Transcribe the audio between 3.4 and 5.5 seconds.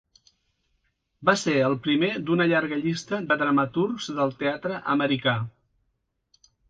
dramaturgs del teatre americà.